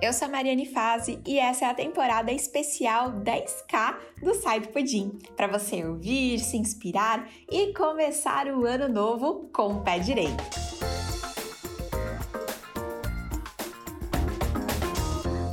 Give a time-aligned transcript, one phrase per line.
[0.00, 4.68] Eu sou a Mariane Fazi e essa é a temporada especial 10K do Sai do
[4.68, 10.44] Pudim, para você ouvir, se inspirar e começar o ano novo com o pé direito.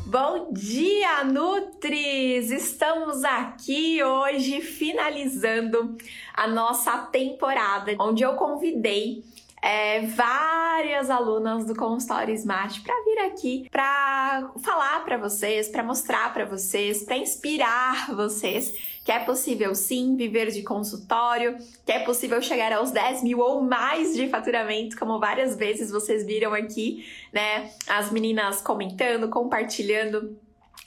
[0.05, 2.51] Bom dia, Nutris!
[2.51, 5.97] Estamos aqui hoje finalizando
[6.35, 9.23] a nossa temporada, onde eu convidei
[9.63, 16.33] é, várias alunas do consultório Smart para vir aqui para falar para vocês, para mostrar
[16.33, 18.75] para vocês, para inspirar vocês
[19.05, 23.61] que é possível sim viver de consultório, que é possível chegar aos 10 mil ou
[23.61, 27.69] mais de faturamento, como várias vezes vocês viram aqui, né?
[27.87, 30.37] As meninas comentando, compartilhando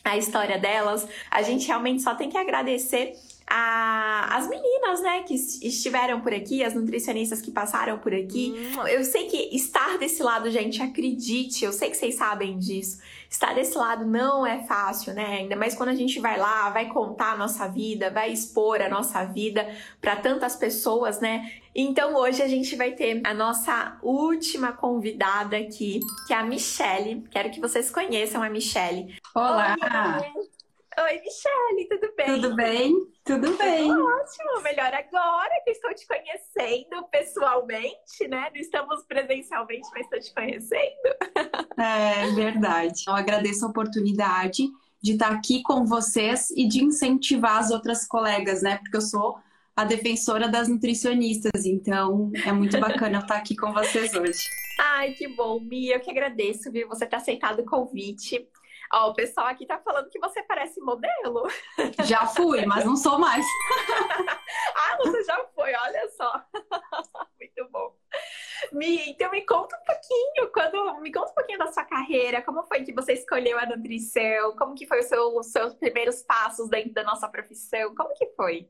[0.02, 1.06] a história delas.
[1.30, 3.14] A gente realmente só tem que agradecer
[3.48, 8.52] a, as meninas, né, que estiveram por aqui, as nutricionistas que passaram por aqui.
[8.76, 8.86] Hum.
[8.88, 13.00] Eu sei que estar desse lado, gente, acredite, eu sei que vocês sabem disso.
[13.30, 15.38] Estar desse lado não é fácil, né?
[15.38, 18.88] Ainda mais quando a gente vai lá, vai contar a nossa vida, vai expor a
[18.88, 19.68] nossa vida
[20.00, 21.52] para tantas pessoas, né?
[21.74, 27.24] Então hoje a gente vai ter a nossa última convidada aqui, que é a Michelle.
[27.30, 29.14] Quero que vocês conheçam a Michelle.
[29.34, 29.76] Olá!
[30.20, 32.26] Oi, Oi Michelle, tudo bem?
[32.26, 33.15] Tudo bem?
[33.26, 33.88] Tudo bem.
[33.88, 38.48] Tudo ótimo, melhor agora que estou te conhecendo pessoalmente, né?
[38.54, 41.16] Não estamos presencialmente, mas estou te conhecendo.
[41.78, 43.04] É verdade.
[43.06, 44.66] Eu agradeço a oportunidade
[45.02, 48.78] de estar aqui com vocês e de incentivar as outras colegas, né?
[48.78, 49.38] Porque eu sou
[49.76, 54.48] a defensora das nutricionistas, então é muito bacana estar aqui com vocês hoje.
[54.78, 58.48] Ai, que bom, Mia, eu que agradeço, viu, você ter aceitado o convite.
[58.92, 61.44] Ó, o pessoal aqui tá falando que você parece modelo.
[62.04, 63.44] Já fui, mas não sou mais.
[64.76, 66.42] ah, você já foi, olha só.
[67.38, 67.94] Muito bom.
[68.72, 72.62] Me, então me conta um pouquinho, quando me conta um pouquinho da sua carreira, como
[72.64, 76.92] foi que você escolheu a nutrição, como que foi seu, os seus primeiros passos dentro
[76.92, 78.68] da nossa profissão, como que foi?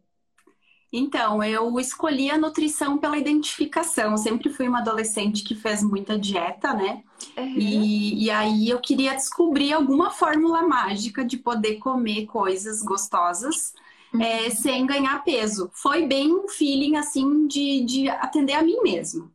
[0.97, 4.13] Então, eu escolhi a nutrição pela identificação.
[4.13, 7.03] Eu sempre fui uma adolescente que fez muita dieta, né?
[7.37, 7.55] Uhum.
[7.59, 13.75] E, e aí eu queria descobrir alguma fórmula mágica de poder comer coisas gostosas
[14.13, 14.23] uhum.
[14.23, 15.71] é, sem ganhar peso.
[15.73, 19.31] Foi bem um feeling assim de, de atender a mim mesma.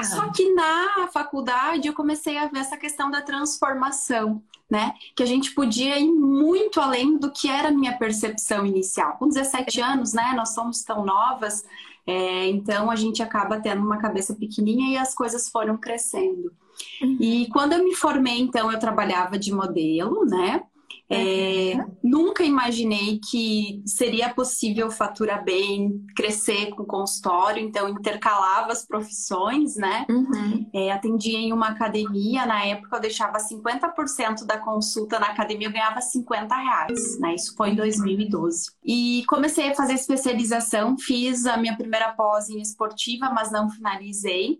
[0.00, 0.04] Tá.
[0.04, 4.94] Só que na faculdade eu comecei a ver essa questão da transformação né?
[5.14, 9.16] Que a gente podia ir muito além do que era a minha percepção inicial.
[9.16, 10.32] Com 17 anos, né?
[10.36, 11.64] Nós somos tão novas,
[12.06, 16.52] é, então a gente acaba tendo uma cabeça pequenininha e as coisas foram crescendo.
[17.00, 17.16] Uhum.
[17.20, 20.62] E quando eu me formei, então, eu trabalhava de modelo, né?
[21.08, 21.96] É, uhum.
[22.02, 30.04] Nunca imaginei que seria possível faturar bem, crescer com consultório, então intercalava as profissões, né?
[30.10, 30.68] Uhum.
[30.74, 35.72] É, atendia em uma academia, na época eu deixava 50% da consulta na academia, eu
[35.72, 37.34] ganhava 50 reais, né?
[37.34, 38.70] Isso foi em 2012.
[38.84, 44.58] E comecei a fazer especialização, fiz a minha primeira pós em esportiva, mas não finalizei.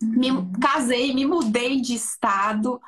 [0.00, 0.28] Me
[0.60, 2.80] casei, me mudei de estado,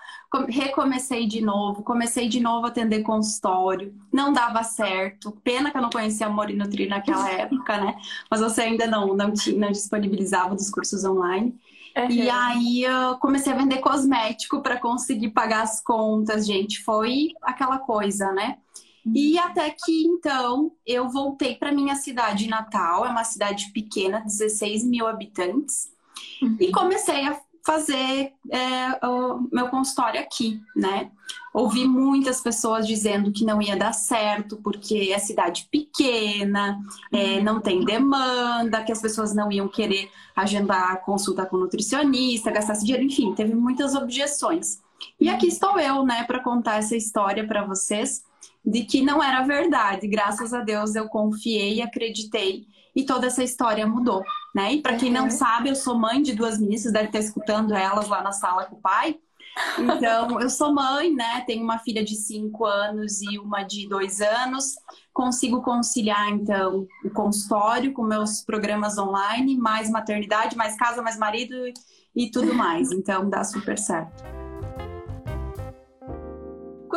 [0.48, 5.32] recomecei de novo, comecei de novo a atender consultório, não dava certo.
[5.42, 7.96] Pena que eu não conhecia Amor e Nutri naquela época, né?
[8.30, 11.58] Mas você ainda não, não, tinha, não disponibilizava dos cursos online.
[11.96, 12.10] Uhum.
[12.10, 16.82] E aí eu comecei a vender cosmético para conseguir pagar as contas, gente.
[16.84, 18.58] Foi aquela coisa, né?
[19.14, 24.84] E até que então eu voltei para minha cidade natal, é uma cidade pequena, 16
[24.84, 25.90] mil habitantes.
[26.42, 26.56] Uhum.
[26.60, 31.10] E comecei a fazer é, o meu consultório aqui, né?
[31.52, 36.80] Ouvi muitas pessoas dizendo que não ia dar certo porque é cidade pequena,
[37.12, 37.44] é, uhum.
[37.44, 42.84] não tem demanda, que as pessoas não iam querer agendar consulta com nutricionista, gastar esse
[42.84, 44.80] dinheiro, enfim, teve muitas objeções.
[45.18, 45.52] E aqui uhum.
[45.52, 48.22] estou eu, né, para contar essa história para vocês
[48.64, 50.06] de que não era verdade.
[50.06, 54.22] Graças a Deus eu confiei e acreditei e toda essa história mudou,
[54.54, 54.74] né?
[54.74, 55.30] E para quem não uhum.
[55.30, 58.76] sabe, eu sou mãe de duas meninas, deve estar escutando elas lá na sala com
[58.76, 59.18] o pai.
[59.78, 61.42] Então, eu sou mãe, né?
[61.46, 64.74] Tenho uma filha de cinco anos e uma de dois anos.
[65.12, 71.54] Consigo conciliar, então, o consultório com meus programas online, mais maternidade, mais casa, mais marido
[72.14, 72.90] e tudo mais.
[72.92, 74.39] Então, dá super certo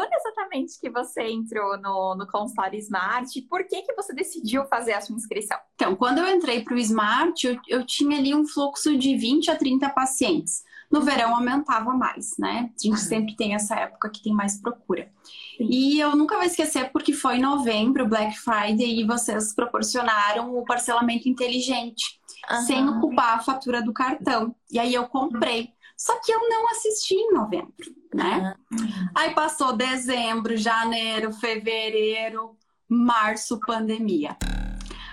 [0.02, 3.42] exatamente que você entrou no, no consultório Smart?
[3.44, 5.58] Por que, que você decidiu fazer a sua inscrição?
[5.76, 9.52] Então, quando eu entrei para o Smart, eu, eu tinha ali um fluxo de 20
[9.52, 10.64] a 30 pacientes.
[10.92, 12.70] No verão aumentava mais, né?
[12.70, 12.98] A gente uhum.
[12.98, 15.12] sempre tem essa época que tem mais procura.
[15.58, 15.68] Sim.
[15.70, 20.64] E eu nunca vou esquecer porque foi em novembro, Black Friday, e vocês proporcionaram o
[20.64, 22.20] parcelamento inteligente,
[22.52, 22.62] uhum.
[22.62, 24.56] sem ocupar a fatura do cartão.
[24.72, 25.74] E aí eu comprei.
[25.98, 27.74] Só que eu não assisti em novembro.
[28.14, 28.56] Né?
[28.72, 29.10] Uhum.
[29.16, 32.56] Aí passou dezembro, janeiro, fevereiro,
[32.88, 34.38] março, pandemia.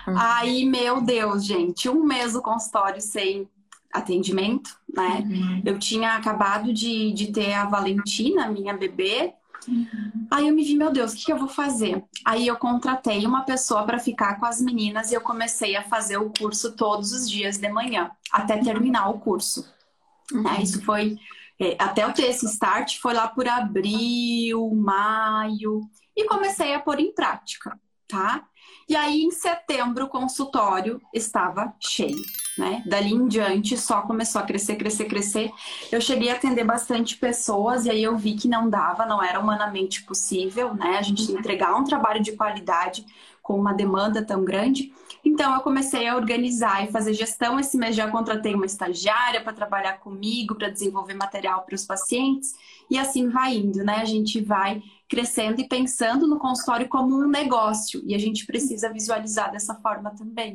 [0.07, 0.15] Uhum.
[0.17, 3.49] Aí, meu Deus, gente, um mês o consultório sem
[3.93, 5.25] atendimento, né?
[5.27, 5.63] Uhum.
[5.65, 9.35] Eu tinha acabado de, de ter a Valentina, minha bebê.
[9.67, 10.27] Uhum.
[10.31, 12.03] Aí eu me vi, meu Deus, o que, que eu vou fazer?
[12.25, 16.17] Aí eu contratei uma pessoa para ficar com as meninas e eu comecei a fazer
[16.19, 19.69] o curso todos os dias de manhã, até terminar o curso.
[20.33, 20.43] Uhum.
[20.43, 20.63] Né?
[20.63, 21.19] Isso foi
[21.61, 25.83] é, até eu ter esse start foi lá por abril, maio
[26.17, 27.79] e comecei a pôr em prática,
[28.09, 28.47] tá?
[28.89, 32.25] E aí em setembro o consultório estava cheio
[32.61, 32.83] né?
[32.85, 35.51] Dali em diante só começou a crescer, crescer, crescer.
[35.91, 39.41] Eu cheguei a atender bastante pessoas e aí eu vi que não dava, não era
[39.41, 40.99] humanamente possível, né?
[40.99, 43.05] A gente entregar um trabalho de qualidade
[43.43, 44.93] com uma demanda tão grande.
[45.31, 47.59] Então eu comecei a organizar e fazer gestão.
[47.59, 52.55] Esse mês já contratei uma estagiária para trabalhar comigo, para desenvolver material para os pacientes
[52.91, 53.99] e assim vai indo, né?
[53.99, 58.93] A gente vai crescendo e pensando no consultório como um negócio e a gente precisa
[58.93, 60.55] visualizar dessa forma também.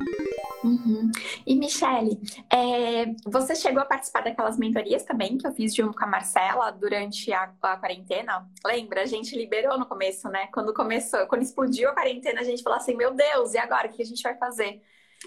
[0.63, 1.12] Uhum.
[1.46, 2.18] E Michele,
[2.50, 6.72] é, você chegou a participar daquelas mentorias também que eu fiz junto com a Marcela
[6.72, 8.50] durante a, a, quarentena?
[8.66, 9.02] Lembra?
[9.02, 10.48] A gente liberou no começo, né?
[10.54, 13.90] Quando começou, quando explodiu a quarentena, a gente falou assim: meu Deus, e agora?
[13.90, 14.81] O que a gente vai fazer?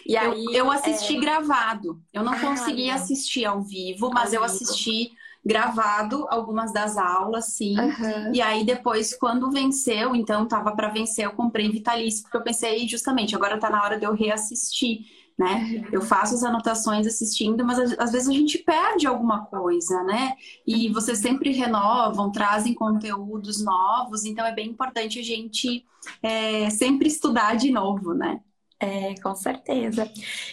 [0.06, 1.20] E aí, eu, eu assisti é...
[1.20, 2.00] gravado.
[2.14, 4.62] Eu não ah, consegui assistir ao vivo, mas ao eu vivo.
[4.62, 5.10] assisti
[5.44, 7.78] gravado algumas das aulas, sim.
[7.78, 8.34] Uhum.
[8.34, 12.86] E aí depois, quando venceu, então tava para vencer, eu comprei Vitalício, porque eu pensei
[12.86, 15.06] justamente, agora tá na hora de eu reassistir,
[15.38, 15.54] né?
[15.54, 15.88] Uhum.
[15.92, 20.34] Eu faço as anotações assistindo, mas às vezes a gente perde alguma coisa, né?
[20.66, 25.84] E vocês sempre renovam, trazem conteúdos novos, então é bem importante a gente
[26.22, 28.40] é, sempre estudar de novo, né?
[28.80, 30.08] É, com certeza.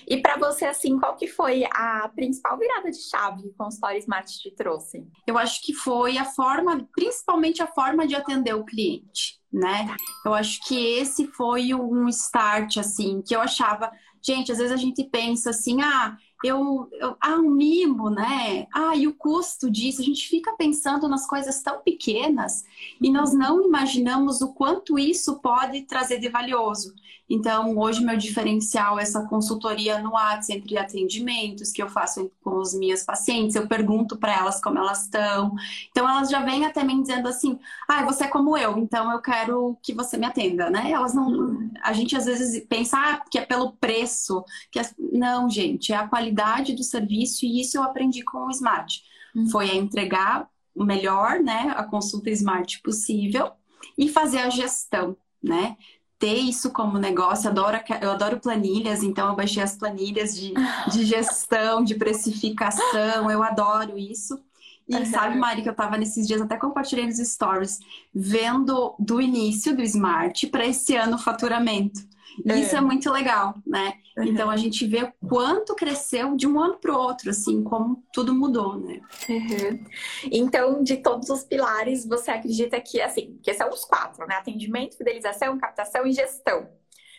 [0.08, 4.00] E para você, assim, qual que foi a principal virada de chave que o consultório
[4.00, 5.08] Smart te trouxe?
[5.28, 9.96] Eu acho que foi a forma, principalmente a forma de atender o cliente, né?
[10.26, 13.92] Eu acho que esse foi um start, assim, que eu achava...
[14.24, 18.68] Gente, às vezes a gente pensa assim, ah, eu, eu, ah, um mimo, né?
[18.74, 20.02] Ah, e o custo disso?
[20.02, 22.64] A gente fica pensando nas coisas tão pequenas
[23.02, 26.94] e nós não imaginamos o quanto isso pode trazer de valioso.
[27.28, 32.60] Então, hoje meu diferencial é essa consultoria no WhatsApp entre atendimentos que eu faço com
[32.60, 35.56] as minhas pacientes, eu pergunto para elas como elas estão.
[35.90, 39.20] Então, elas já vêm até mim dizendo assim: "Ah, você é como eu, então eu
[39.22, 40.92] quero que você me atenda", né?
[40.92, 44.90] Elas não a gente às vezes pensa ah, que é pelo preço, que é...
[45.00, 46.35] não, gente, é a qualidade
[46.76, 49.02] do serviço e isso eu aprendi com o Smart.
[49.36, 49.50] Uhum.
[49.50, 53.52] Foi a entregar o melhor, né, a consulta Smart possível
[53.98, 55.78] e fazer a gestão, né?
[56.18, 60.54] ter isso como negócio, eu adoro, eu adoro planilhas, então eu baixei as planilhas de,
[60.92, 64.40] de gestão, de precificação, eu adoro isso.
[64.88, 65.06] E uhum.
[65.06, 67.80] sabe, Mari, que eu tava nesses dias, até compartilhei nos stories,
[68.14, 72.00] vendo do início do Smart para esse ano o faturamento.
[72.48, 72.60] É.
[72.60, 73.94] Isso é muito legal, né?
[74.18, 74.24] Uhum.
[74.26, 78.34] Então a gente vê quanto cresceu de um ano para o outro, assim, como tudo
[78.34, 79.02] mudou, né?
[79.30, 79.86] Uhum.
[80.32, 84.36] Então, de todos os pilares, você acredita que, assim, que são os quatro, né?
[84.36, 86.68] Atendimento, fidelização, captação e gestão.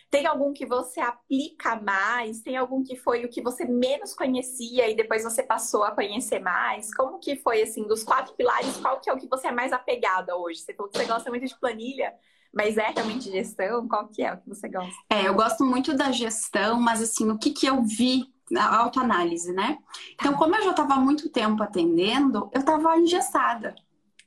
[0.09, 2.41] Tem algum que você aplica mais?
[2.41, 6.39] Tem algum que foi o que você menos conhecia e depois você passou a conhecer
[6.39, 6.93] mais?
[6.93, 9.73] Como que foi, assim, dos quatro pilares, qual que é o que você é mais
[9.73, 10.61] apegada hoje?
[10.61, 12.13] Você falou que você gosta muito de planilha,
[12.53, 13.87] mas é realmente gestão?
[13.87, 14.95] Qual que é o que você gosta?
[15.09, 19.51] É, eu gosto muito da gestão, mas assim, o que, que eu vi na autoanálise,
[19.51, 19.77] né?
[20.13, 23.75] Então, como eu já estava muito tempo atendendo, eu estava engessada.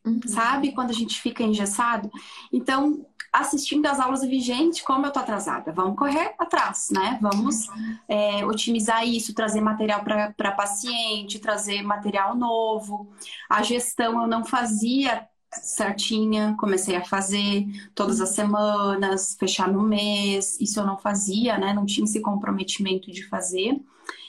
[0.05, 0.21] Uhum.
[0.27, 2.11] Sabe quando a gente fica engessado?
[2.53, 5.73] Então, assistindo as aulas, eu vi, gente, como eu tô atrasada.
[5.73, 7.19] Vamos correr atrás, né?
[7.23, 7.69] Vamos
[8.09, 13.13] é, otimizar isso, trazer material para paciente, trazer material novo.
[13.49, 20.61] A gestão eu não fazia certinha, comecei a fazer todas as semanas, fechar no mês,
[20.61, 21.73] isso eu não fazia, né?
[21.73, 23.81] Não tinha esse comprometimento de fazer.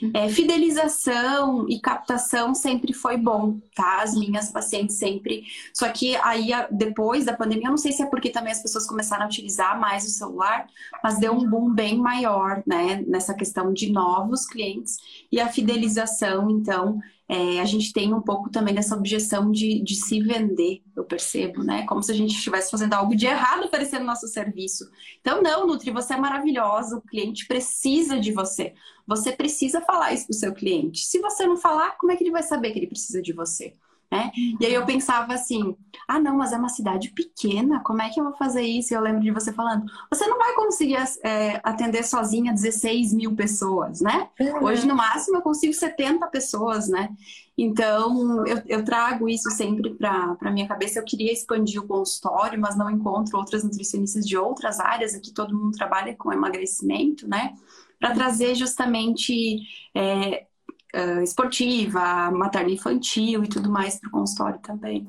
[0.02, 0.12] Uhum.
[0.14, 4.02] É, fidelização e captação sempre foi bom, tá?
[4.02, 5.44] As minhas pacientes sempre.
[5.74, 8.88] Só que aí, depois da pandemia, eu não sei se é porque também as pessoas
[8.88, 10.68] começaram a utilizar mais o celular,
[11.04, 13.04] mas deu um boom bem maior, né?
[13.08, 14.98] Nessa questão de novos clientes.
[15.32, 17.00] E a fidelização, então,
[17.32, 21.64] é, a gente tem um pouco também dessa objeção de, de se vender, eu percebo,
[21.64, 21.86] né?
[21.86, 24.84] Como se a gente estivesse fazendo algo de errado oferecendo nosso serviço.
[25.22, 28.74] Então, não, Nutri, você é maravilhosa, o cliente precisa de você.
[29.08, 31.06] Você precisa falar isso para o seu cliente.
[31.06, 33.76] Se você não falar, como é que ele vai saber que ele precisa de você?
[34.12, 34.32] Né?
[34.36, 35.76] E aí eu pensava assim,
[36.08, 38.94] ah não, mas é uma cidade pequena, como é que eu vou fazer isso?
[38.94, 43.36] E eu lembro de você falando, você não vai conseguir é, atender sozinha 16 mil
[43.36, 44.28] pessoas, né?
[44.40, 44.66] Uhum.
[44.66, 47.10] Hoje no máximo eu consigo 70 pessoas, né?
[47.58, 51.00] Então eu, eu trago isso sempre para minha cabeça.
[51.00, 55.14] Eu queria expandir o consultório, mas não encontro outras nutricionistas de outras áreas.
[55.14, 57.54] Aqui todo mundo trabalha com emagrecimento, né?
[58.00, 59.60] Para trazer justamente
[59.96, 60.48] é,
[60.96, 65.08] uh, esportiva, materna infantil e tudo mais para o consultório também.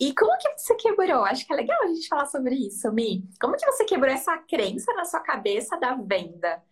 [0.00, 1.24] E como que você quebrou?
[1.24, 3.24] Acho que é legal a gente falar sobre isso, Mi.
[3.40, 6.62] Como que você quebrou essa crença na sua cabeça da venda?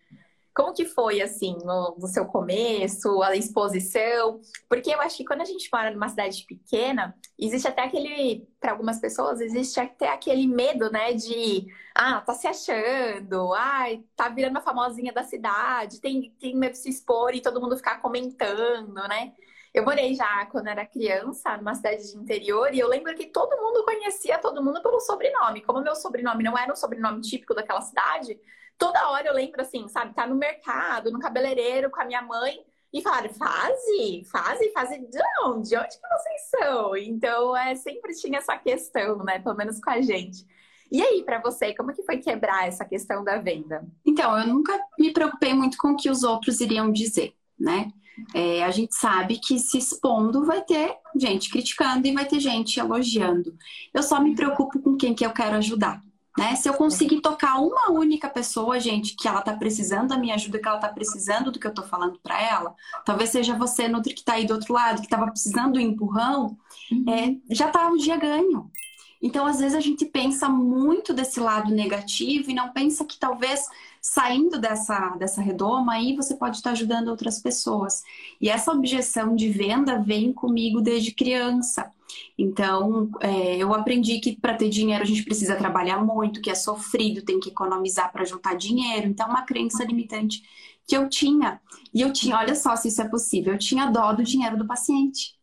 [0.54, 4.40] Como que foi, assim, no, no, seu começo, a exposição?
[4.68, 8.72] Porque eu acho que quando a gente mora numa cidade pequena, existe até aquele, para
[8.72, 14.58] algumas pessoas, existe até aquele medo, né, de, ah, tá se achando, ai, tá virando
[14.58, 18.94] a famosinha da cidade, tem, tem medo de se expor e todo mundo ficar comentando,
[19.08, 19.32] né?
[19.72, 23.56] Eu morei já quando era criança, numa cidade de interior, e eu lembro que todo
[23.56, 25.62] mundo conhecia todo mundo pelo sobrenome.
[25.62, 28.36] Como meu sobrenome não era um sobrenome típico daquela cidade,
[28.80, 32.64] toda hora eu lembro assim, sabe, tá no mercado, no cabeleireiro com a minha mãe
[32.92, 35.68] e falaram, fase, fase, fase de onde?
[35.68, 36.96] De onde que vocês são?
[36.96, 39.38] Então, é, sempre tinha essa questão, né?
[39.38, 40.44] Pelo menos com a gente.
[40.90, 43.86] E aí, para você, como que foi quebrar essa questão da venda?
[44.04, 47.92] Então, eu nunca me preocupei muito com o que os outros iriam dizer, né?
[48.34, 52.80] É, a gente sabe que se expondo vai ter gente criticando e vai ter gente
[52.80, 53.54] elogiando.
[53.94, 56.02] Eu só me preocupo com quem que eu quero ajudar.
[56.40, 56.56] Né?
[56.56, 60.58] Se eu conseguir tocar uma única pessoa, gente, que ela tá precisando da minha ajuda,
[60.58, 64.14] que ela tá precisando do que eu tô falando para ela, talvez seja você, Nutri,
[64.14, 66.56] que tá aí do outro lado, que tava precisando do empurrão,
[66.90, 67.04] uhum.
[67.12, 68.70] é, já tá um dia ganho.
[69.20, 73.66] Então, às vezes, a gente pensa muito desse lado negativo e não pensa que talvez
[74.00, 78.02] saindo dessa, dessa redoma aí você pode estar ajudando outras pessoas.
[78.40, 81.90] E essa objeção de venda vem comigo desde criança.
[82.36, 86.54] Então, é, eu aprendi que para ter dinheiro a gente precisa trabalhar muito, que é
[86.54, 89.06] sofrido, tem que economizar para juntar dinheiro.
[89.06, 90.42] Então, uma crença limitante
[90.86, 91.60] que eu tinha.
[91.94, 94.66] E eu tinha, olha só se isso é possível, eu tinha dó do dinheiro do
[94.66, 95.38] paciente.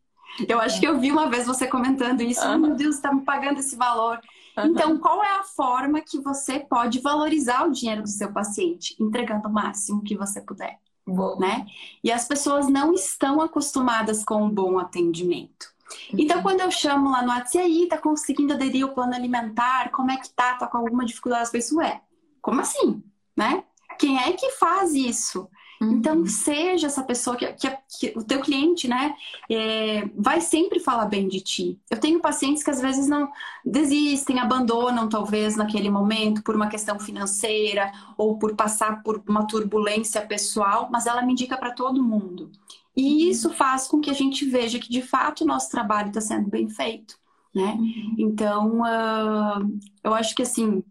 [0.48, 2.42] Eu acho que eu vi uma vez você comentando isso.
[2.46, 4.20] Oh, meu Deus, está me pagando esse valor.
[4.66, 8.96] Então, qual é a forma que você pode valorizar o dinheiro do seu paciente?
[9.00, 10.80] Entregando o máximo que você puder.
[11.06, 11.38] Bom.
[11.40, 11.66] Né?
[12.04, 15.68] E as pessoas não estão acostumadas com um bom atendimento.
[16.12, 19.90] Então, quando eu chamo lá no WhatsApp, e aí, tá conseguindo aderir ao plano alimentar?
[19.92, 20.56] Como é que tá?
[20.56, 21.44] Tá com alguma dificuldade?
[21.44, 22.02] As pessoas, ué,
[22.42, 23.02] como assim?
[23.36, 23.64] Né?
[23.98, 25.50] Quem é que faz isso?
[25.80, 25.94] Uhum.
[25.94, 29.16] Então, seja essa pessoa que, que, que o teu cliente, né,
[29.50, 31.80] é, vai sempre falar bem de ti.
[31.90, 33.32] Eu tenho pacientes que às vezes não
[33.64, 40.22] desistem, abandonam talvez naquele momento por uma questão financeira ou por passar por uma turbulência
[40.22, 42.52] pessoal, mas ela me indica para todo mundo.
[42.96, 43.30] E uhum.
[43.30, 46.50] isso faz com que a gente veja que de fato o nosso trabalho está sendo
[46.50, 47.16] bem feito,
[47.54, 47.76] né?
[47.80, 48.16] Uhum.
[48.18, 50.84] Então, uh, eu acho que assim,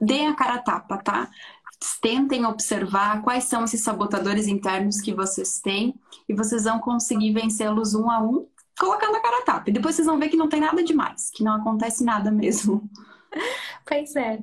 [0.00, 1.28] deem a cara a tapa, tá?
[2.00, 5.94] Tentem observar quais são esses sabotadores internos que vocês têm
[6.28, 9.70] e vocês vão conseguir vencê-los um a um, colocando a cara a tapa.
[9.70, 12.88] E depois vocês vão ver que não tem nada demais, que não acontece nada mesmo.
[13.84, 14.38] Pois é.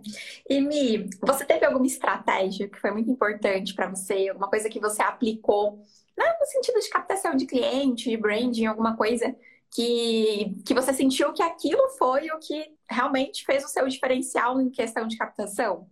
[0.50, 4.80] E Mi, você teve alguma estratégia que foi muito importante para você, alguma coisa que
[4.80, 5.80] você aplicou,
[6.18, 9.36] né, no sentido de captação de cliente, de branding, alguma coisa
[9.76, 14.70] que, que você sentiu que aquilo foi o que realmente fez o seu diferencial em
[14.70, 15.88] questão de captação?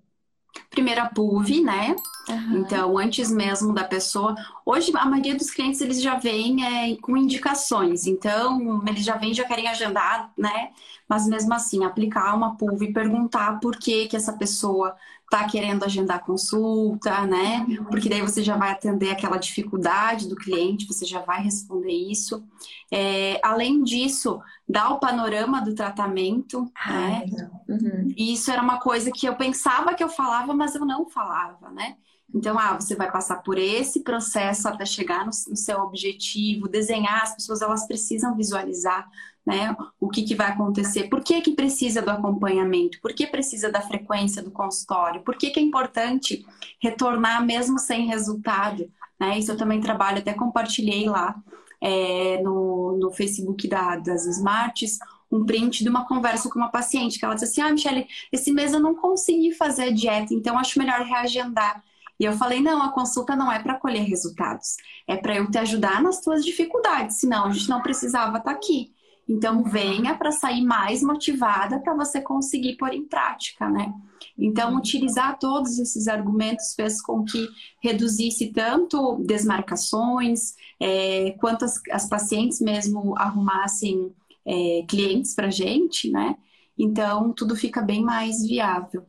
[0.70, 1.96] Primeiro a PUV, né?
[2.30, 2.60] Uhum.
[2.60, 4.36] Então, antes mesmo da pessoa.
[4.66, 8.08] Hoje, a maioria dos clientes eles já vêm é, com indicações.
[8.08, 10.70] Então, eles já vêm já querem agendar, né?
[11.13, 15.86] Mas mesmo assim, aplicar uma PUV e perguntar por que, que essa pessoa está querendo
[15.86, 17.67] agendar consulta, né?
[17.88, 22.43] Porque daí você já vai atender aquela dificuldade do cliente, você já vai responder isso.
[22.91, 27.25] É, além disso, dar o panorama do tratamento, né?
[27.70, 28.12] Uhum.
[28.17, 31.70] E isso era uma coisa que eu pensava que eu falava, mas eu não falava,
[31.70, 31.96] né?
[32.34, 37.22] Então, ah, você vai passar por esse processo até chegar no, no seu objetivo, desenhar,
[37.22, 39.08] as pessoas elas precisam visualizar
[39.46, 39.76] né?
[40.00, 41.10] O que, que vai acontecer?
[41.10, 43.00] Por que, que precisa do acompanhamento?
[43.02, 45.22] Por que precisa da frequência do consultório?
[45.22, 46.46] Por que, que é importante
[46.82, 48.90] retornar mesmo sem resultado?
[49.20, 49.40] Né?
[49.40, 51.36] Isso eu também trabalho, até compartilhei lá
[51.82, 54.98] é, no, no Facebook da, das Smarts
[55.34, 58.52] um print de uma conversa com uma paciente, que ela disse assim, ah, Michelle, esse
[58.52, 61.84] mês eu não consegui fazer a dieta, então acho melhor reagendar.
[62.20, 65.58] E eu falei, não, a consulta não é para colher resultados, é para eu te
[65.58, 68.93] ajudar nas tuas dificuldades, senão a gente não precisava estar tá aqui.
[69.27, 73.94] Então, venha para sair mais motivada para você conseguir pôr em prática, né?
[74.38, 77.48] Então, utilizar todos esses argumentos fez com que
[77.82, 84.13] reduzisse tanto desmarcações, é, quanto as, as, pacientes mesmo arrumassem
[84.46, 86.36] é, clientes para gente, né?
[86.77, 89.06] Então, tudo fica bem mais viável.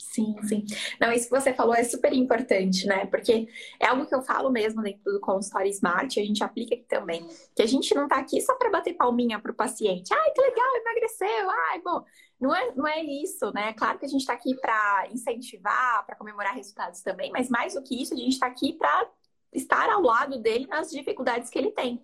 [0.00, 0.64] Sim, sim.
[0.98, 3.04] Não, isso que você falou é super importante, né?
[3.06, 3.46] Porque
[3.78, 7.28] é algo que eu falo mesmo dentro do consultório Smart, a gente aplica aqui também.
[7.54, 10.12] Que a gente não tá aqui só para bater palminha pro paciente.
[10.12, 11.50] Ai, que legal, emagreceu.
[11.70, 12.02] Ai, bom.
[12.40, 13.74] Não é, não é isso, né?
[13.74, 17.82] Claro que a gente está aqui para incentivar, para comemorar resultados também, mas mais do
[17.82, 19.06] que isso, a gente está aqui para
[19.52, 22.02] estar ao lado dele nas dificuldades que ele tem.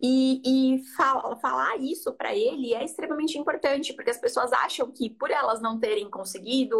[0.00, 5.08] E, e fal falar isso para ele é extremamente importante, porque as pessoas acham que
[5.08, 6.76] por elas não terem conseguido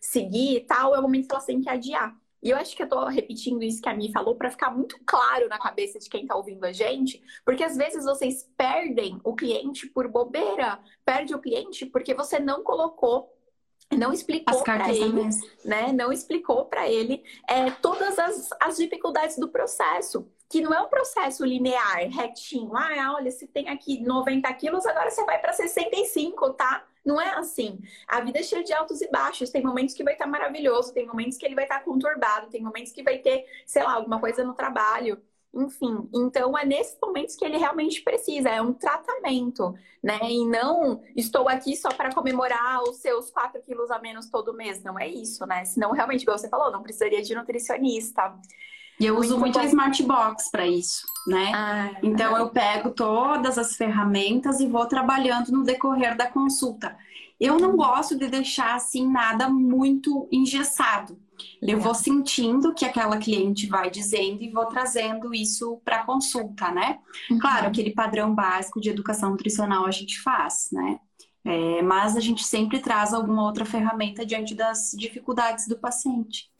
[0.00, 2.14] seguir e tal, é o momento que elas têm que adiar.
[2.42, 4.98] E eu acho que eu tô repetindo isso que a Mi falou para ficar muito
[5.04, 9.34] claro na cabeça de quem tá ouvindo a gente, porque às vezes vocês perdem o
[9.34, 13.32] cliente por bobeira, perde o cliente porque você não colocou
[13.96, 15.28] não explicou para ele,
[15.64, 15.92] né?
[15.92, 20.88] Não explicou para ele é, todas as, as dificuldades do processo que não é um
[20.88, 22.70] processo linear, retinho.
[22.76, 26.86] Ah, olha, se tem aqui 90 quilos, agora você vai para 65, tá?
[27.04, 27.80] Não é assim.
[28.08, 29.50] A vida é cheia de altos e baixos.
[29.50, 32.48] Tem momentos que vai estar tá maravilhoso, tem momentos que ele vai estar tá conturbado,
[32.48, 35.20] tem momentos que vai ter, sei lá, alguma coisa no trabalho.
[35.54, 40.18] Enfim, então é nesses momentos que ele realmente precisa, é um tratamento, né?
[40.24, 44.82] E não estou aqui só para comemorar os seus 4 quilos a menos todo mês.
[44.82, 45.64] Não é isso, né?
[45.64, 48.38] Senão, realmente, igual você falou, não precisaria de nutricionista.
[48.98, 51.52] E eu uso muito, muito a Smart Box para isso, né?
[51.54, 56.96] Ah, então eu pego todas as ferramentas e vou trabalhando no decorrer da consulta.
[57.38, 61.18] Eu não gosto de deixar assim nada muito engessado.
[61.60, 66.98] Eu vou sentindo que aquela cliente vai dizendo e vou trazendo isso para consulta, né?
[67.30, 67.38] Uhum.
[67.38, 70.98] Claro, aquele padrão básico de educação nutricional a gente faz, né?
[71.44, 76.50] É, mas a gente sempre traz alguma outra ferramenta diante das dificuldades do paciente.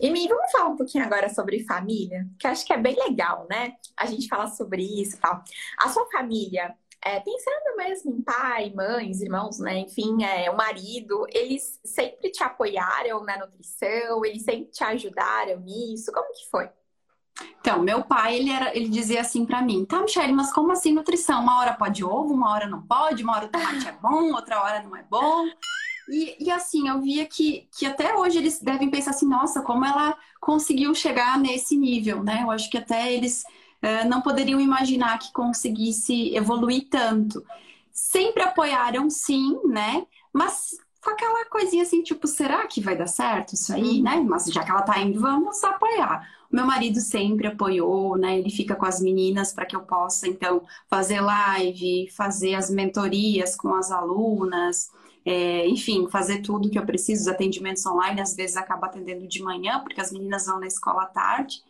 [0.00, 3.46] E me vamos falar um pouquinho agora sobre família, que acho que é bem legal,
[3.48, 3.74] né?
[3.96, 5.42] A gente falar sobre isso e tal.
[5.78, 9.78] A sua família, é, pensando mesmo em pai, mães, irmãos, né?
[9.78, 16.12] Enfim, é, o marido, eles sempre te apoiaram na nutrição, eles sempre te ajudaram nisso?
[16.12, 16.68] Como que foi?
[17.60, 20.92] Então, meu pai, ele, era, ele dizia assim para mim, tá, Michelle, mas como assim
[20.92, 21.42] nutrição?
[21.42, 24.62] Uma hora pode ovo, uma hora não pode, uma hora o tomate é bom, outra
[24.62, 25.46] hora não é bom.
[26.08, 29.84] E, e, assim, eu via que, que até hoje eles devem pensar assim, nossa, como
[29.84, 32.42] ela conseguiu chegar nesse nível, né?
[32.42, 33.42] Eu acho que até eles
[33.82, 37.44] uh, não poderiam imaginar que conseguisse evoluir tanto.
[37.92, 40.06] Sempre apoiaram, sim, né?
[40.32, 44.02] Mas com aquela coisinha assim, tipo, será que vai dar certo isso aí, uhum.
[44.02, 44.24] né?
[44.26, 46.28] Mas já que ela tá indo, vamos apoiar.
[46.50, 48.38] O meu marido sempre apoiou, né?
[48.38, 53.56] Ele fica com as meninas para que eu possa, então, fazer live, fazer as mentorias
[53.56, 54.90] com as alunas
[55.26, 59.42] é, enfim, fazer tudo que eu preciso, os atendimentos online, às vezes acaba atendendo de
[59.42, 61.62] manhã, porque as meninas vão na escola à tarde.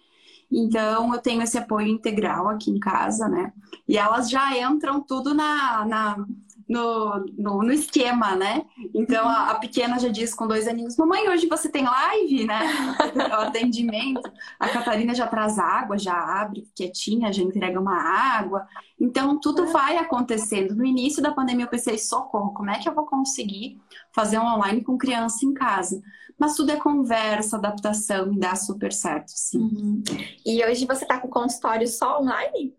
[0.52, 3.54] Então, eu tenho esse apoio integral aqui em casa, né?
[3.88, 6.26] E elas já entram tudo na, na
[6.68, 8.64] no, no, no, esquema, né?
[8.92, 12.60] Então a, a, pequena já diz com dois aninhos: Mamãe, hoje você tem live, né?
[13.14, 14.30] o atendimento.
[14.58, 18.66] A Catarina já traz água, já abre quietinha, já entrega uma água.
[19.00, 20.74] Então tudo vai acontecendo.
[20.74, 23.80] No início da pandemia eu pensei: socorro, como é que eu vou conseguir
[24.12, 26.02] fazer um online com criança em casa?
[26.38, 29.58] Mas tudo é conversa, adaptação e dá super certo, sim.
[29.58, 30.02] Uhum.
[30.44, 32.74] E hoje você está com consultório só online?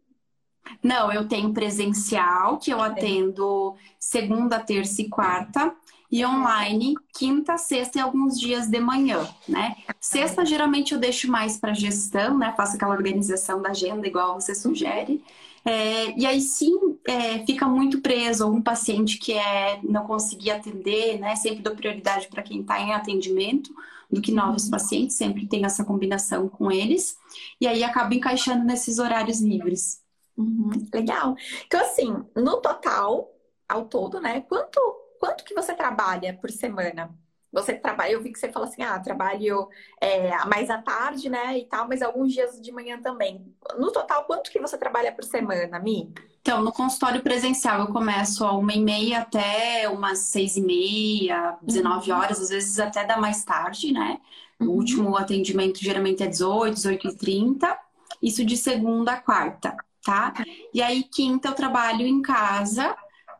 [0.83, 5.73] Não, eu tenho presencial, que eu atendo segunda, terça e quarta,
[6.09, 9.75] e online, quinta, sexta e alguns dias de manhã, né?
[9.99, 12.53] Sexta, geralmente, eu deixo mais para gestão, né?
[12.55, 15.21] Faço aquela organização da agenda, igual você sugere.
[15.65, 21.19] É, e aí sim é, fica muito preso algum paciente que é não conseguir atender,
[21.19, 21.35] né?
[21.35, 23.73] Sempre dou prioridade para quem está em atendimento
[24.09, 24.71] do que novos uhum.
[24.71, 27.17] pacientes, sempre tem essa combinação com eles,
[27.59, 30.01] e aí acabo encaixando nesses horários livres.
[30.37, 31.35] Uhum, legal.
[31.65, 33.33] Então, assim, no total,
[33.67, 34.41] ao todo, né?
[34.41, 34.79] Quanto,
[35.19, 37.13] quanto que você trabalha por semana?
[37.51, 39.67] Você trabalha, eu vi que você falou assim, ah, trabalho
[40.01, 43.51] é, mais à tarde, né, e tal, mas alguns dias de manhã também.
[43.79, 46.13] No total, quanto que você trabalha por semana, Mi?
[46.41, 51.57] Então, no consultório presencial, eu começo a uma e meia até umas seis e meia,
[51.61, 52.17] 19 uhum.
[52.17, 54.19] horas, às vezes até dá mais tarde, né?
[54.59, 54.67] Uhum.
[54.67, 57.79] O último atendimento geralmente é 18, 18 e 30.
[58.21, 59.75] Isso de segunda a quarta
[60.07, 60.33] tá?
[60.73, 62.95] E aí, quinta, eu trabalho em casa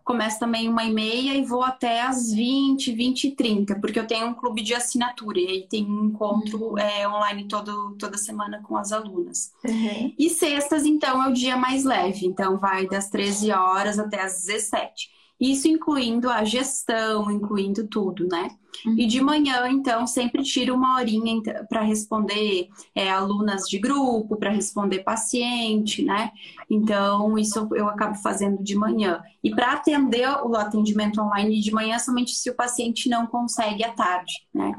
[0.08, 4.08] começo também uma e meia e vou até as 20, 20 e 30, porque eu
[4.08, 6.78] tenho um clube de assinatura e aí tem um encontro uhum.
[6.78, 9.52] é, online todo, toda semana com as alunas.
[9.66, 10.14] Uhum.
[10.18, 14.46] E sextas, então, é o dia mais leve, então vai das 13 horas até as
[14.46, 15.17] 17.
[15.40, 18.50] Isso incluindo a gestão, incluindo tudo, né?
[18.86, 18.96] Uhum.
[18.98, 24.50] E de manhã, então, sempre tiro uma horinha para responder é, alunas de grupo, para
[24.50, 26.32] responder paciente, né?
[26.70, 29.22] Então, isso eu acabo fazendo de manhã.
[29.44, 33.92] E para atender o atendimento online de manhã, somente se o paciente não consegue à
[33.92, 34.74] tarde, né?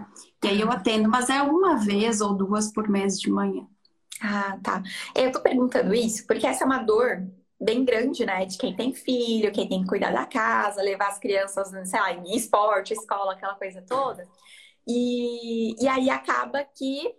[0.45, 3.65] E aí eu atendo, mas é uma vez ou duas por mês de manhã.
[4.21, 4.83] Ah, tá.
[5.15, 7.29] Eu tô perguntando isso porque essa é uma dor
[7.61, 8.45] bem grande, né?
[8.45, 12.13] De quem tem filho, quem tem que cuidar da casa, levar as crianças, sei lá,
[12.13, 14.29] em esporte, escola, aquela coisa toda.
[14.87, 17.15] E, e aí acaba que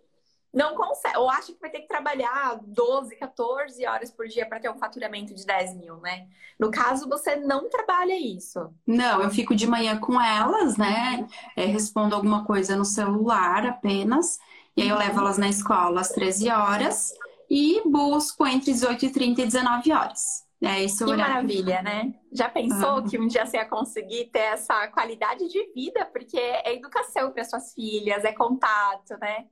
[0.51, 4.59] não consegue, ou acha que vai ter que trabalhar 12, 14 horas por dia para
[4.59, 6.27] ter um faturamento de 10 mil, né?
[6.57, 8.73] No caso, você não trabalha isso.
[8.87, 11.27] Não, eu fico de manhã com elas, né?
[11.55, 14.39] É, respondo alguma coisa no celular apenas.
[14.75, 17.13] E aí eu levo elas na escola às 13 horas
[17.49, 20.47] e busco entre 18 e 30 e 19 horas.
[20.61, 22.13] É isso que maravilha, né?
[22.33, 23.07] Já pensou uhum.
[23.07, 26.05] que um dia você ia conseguir ter essa qualidade de vida?
[26.05, 29.45] Porque é educação para suas filhas, é contato, né?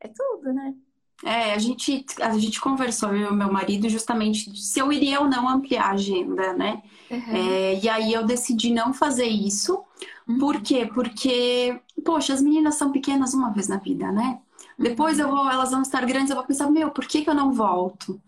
[0.00, 0.74] É tudo, né?
[1.22, 5.28] É, a gente, a gente conversou, eu e meu marido, justamente se eu iria ou
[5.28, 6.82] não ampliar a agenda, né?
[7.10, 7.36] Uhum.
[7.36, 9.84] É, e aí eu decidi não fazer isso.
[10.26, 10.38] Uhum.
[10.38, 10.90] Por quê?
[10.92, 14.40] Porque, poxa, as meninas são pequenas uma vez na vida, né?
[14.78, 17.34] Depois eu vou, elas vão estar grandes, eu vou pensar, meu, por que, que eu
[17.34, 18.20] não volto?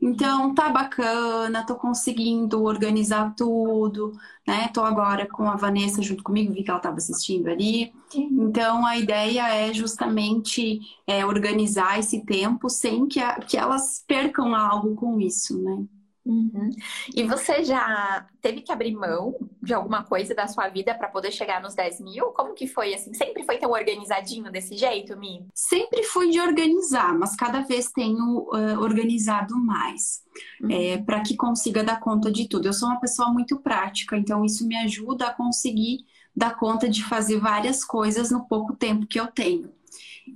[0.00, 4.12] Então, tá bacana, tô conseguindo organizar tudo,
[4.46, 4.68] né?
[4.68, 7.92] Tô agora com a Vanessa junto comigo, vi que ela estava assistindo ali.
[8.30, 14.54] Então, a ideia é justamente é, organizar esse tempo sem que, a, que elas percam
[14.54, 15.86] algo com isso, né?
[16.24, 16.70] Uhum.
[17.14, 21.30] E você já teve que abrir mão de alguma coisa da sua vida para poder
[21.30, 22.26] chegar nos 10 mil?
[22.26, 23.12] Como que foi assim?
[23.12, 25.46] Sempre foi tão organizadinho desse jeito, Mi?
[25.54, 30.22] Sempre fui de organizar, mas cada vez tenho uh, organizado mais
[30.62, 30.70] uhum.
[30.70, 32.66] é, para que consiga dar conta de tudo.
[32.66, 37.04] Eu sou uma pessoa muito prática, então isso me ajuda a conseguir dar conta de
[37.04, 39.70] fazer várias coisas no pouco tempo que eu tenho.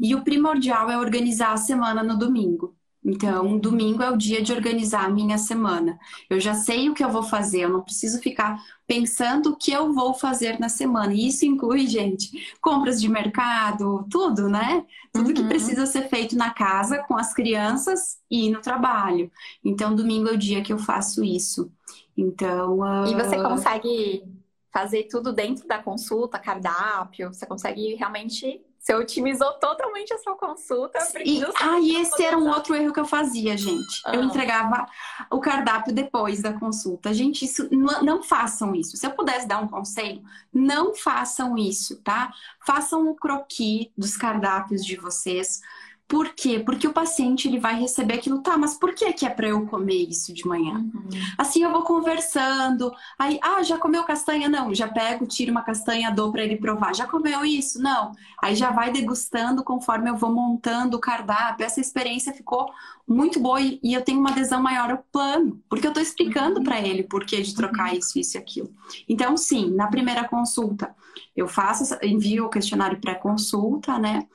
[0.01, 2.78] E o primordial é organizar a semana no domingo.
[3.05, 5.99] Então, domingo é o dia de organizar a minha semana.
[6.29, 9.71] Eu já sei o que eu vou fazer, eu não preciso ficar pensando o que
[9.71, 11.15] eu vou fazer na semana.
[11.15, 14.85] E isso inclui, gente, compras de mercado, tudo, né?
[15.13, 15.35] Tudo uhum.
[15.35, 19.31] que precisa ser feito na casa, com as crianças e no trabalho.
[19.65, 21.71] Então, domingo é o dia que eu faço isso.
[22.17, 22.81] Então.
[22.81, 23.07] Uh...
[23.07, 24.25] E você consegue
[24.73, 27.33] fazer tudo dentro da consulta, cardápio?
[27.33, 30.99] Você consegue realmente você otimizou totalmente a sua consulta.
[31.23, 34.01] E, ah, e esse era um outro erro que eu fazia, gente.
[34.07, 34.17] Ah.
[34.17, 34.87] Eu entregava
[35.31, 37.13] o cardápio depois da consulta.
[37.13, 38.97] Gente, isso não, não, façam isso.
[38.97, 42.33] Se eu pudesse dar um conselho, não façam isso, tá?
[42.67, 45.61] Façam o um croquis dos cardápios de vocês.
[46.09, 46.59] Por quê?
[46.59, 49.67] Porque o paciente ele vai receber aquilo, tá, mas por que, que é para eu
[49.67, 50.77] comer isso de manhã?
[50.77, 51.09] Uhum.
[51.37, 54.49] Assim eu vou conversando, aí, ah, já comeu castanha?
[54.49, 56.95] Não, já pego, tiro uma castanha, dou para ele provar.
[56.95, 57.79] Já comeu isso?
[57.83, 58.13] Não.
[58.43, 61.67] Aí já vai degustando conforme eu vou montando o cardápio.
[61.67, 62.71] Essa experiência ficou
[63.07, 66.65] muito boa e, eu tenho uma adesão maior ao plano, porque eu estou explicando uhum.
[66.65, 67.99] para ele por que de trocar uhum.
[67.99, 68.71] isso, isso e aquilo.
[69.07, 70.95] Então, sim, na primeira consulta,
[71.37, 74.27] eu faço, envio o questionário pré-consulta, né?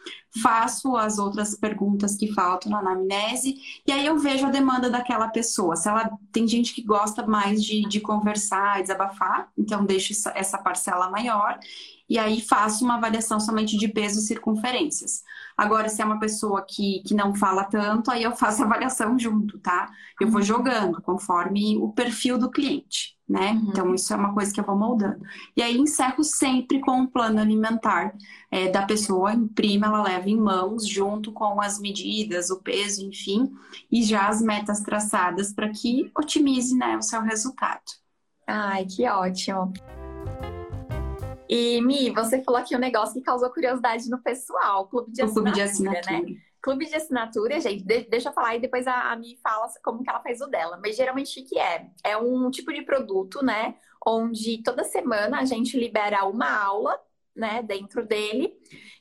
[0.42, 5.28] Faço as outras perguntas que faltam na anamnese e aí eu vejo a demanda daquela
[5.28, 5.76] pessoa.
[5.76, 11.10] Se ela tem gente que gosta mais de, de conversar, desabafar, então deixo essa parcela
[11.10, 11.60] maior
[12.10, 15.22] e aí faço uma avaliação somente de peso e circunferências.
[15.58, 19.18] Agora, se é uma pessoa que, que não fala tanto, aí eu faço a avaliação
[19.18, 19.90] junto, tá?
[20.20, 20.46] Eu vou uhum.
[20.46, 23.52] jogando conforme o perfil do cliente, né?
[23.52, 23.70] Uhum.
[23.70, 25.24] Então, isso é uma coisa que eu vou moldando.
[25.56, 28.14] E aí, encerro sempre com um plano alimentar
[28.52, 33.52] é, da pessoa, imprima, ela leva em mãos, junto com as medidas, o peso, enfim,
[33.92, 37.84] e já as metas traçadas para que otimize né, o seu resultado.
[38.46, 39.72] Ai, que ótimo!
[41.50, 45.52] E, Mi, você falou aqui um negócio que causou curiosidade no pessoal, clube de assinatura,
[45.52, 46.22] clube de assinatura.
[46.22, 46.38] né?
[46.62, 50.10] Clube de assinatura, gente, deixa eu falar e depois a, a Mi fala como que
[50.10, 50.80] ela faz o dela.
[50.82, 51.88] Mas geralmente o que é?
[52.04, 53.76] É um tipo de produto, né?
[54.06, 56.98] Onde toda semana a gente libera uma aula,
[57.36, 58.54] né, dentro dele,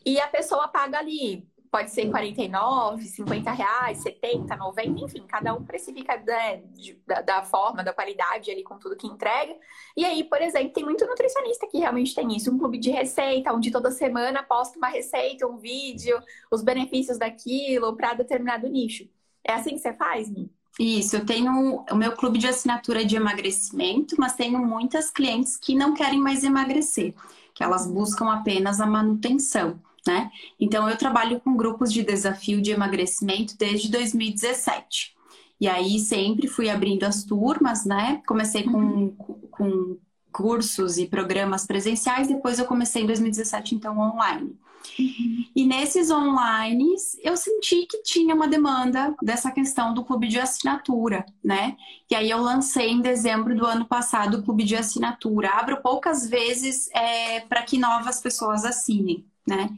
[0.06, 5.64] e a pessoa paga ali pode ser 49, 50 reais, 70, 90, enfim, cada um
[5.64, 9.56] precifica né, de, da, da, forma, da qualidade ali com tudo que entrega.
[9.96, 13.54] E aí, por exemplo, tem muito nutricionista que realmente tem isso, um clube de receita,
[13.54, 19.08] onde toda semana posta uma receita, um vídeo, os benefícios daquilo para determinado nicho.
[19.42, 20.52] É assim que você faz, Mi?
[20.78, 25.74] Isso, eu tenho o meu clube de assinatura de emagrecimento, mas tenho muitas clientes que
[25.74, 27.14] não querem mais emagrecer,
[27.54, 30.30] que elas buscam apenas a manutenção, né?
[30.58, 35.14] Então eu trabalho com grupos de desafio de emagrecimento desde 2017.
[35.60, 38.20] E aí sempre fui abrindo as turmas, né?
[38.26, 39.16] Comecei com, uhum.
[39.50, 39.98] com
[40.32, 44.56] cursos e programas presenciais, depois eu comecei em 2017, então online.
[44.98, 45.44] Uhum.
[45.54, 51.24] E nesses online, eu senti que tinha uma demanda dessa questão do clube de assinatura,
[51.44, 51.76] né?
[52.10, 55.50] E aí eu lancei em dezembro do ano passado o clube de assinatura.
[55.50, 59.68] Abro poucas vezes é, para que novas pessoas assinem, né?